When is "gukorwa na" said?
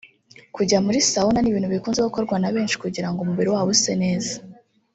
2.01-2.49